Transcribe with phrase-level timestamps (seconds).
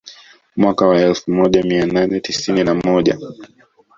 [0.57, 3.17] Mweaka wa elfu moja mia nane tisini na moja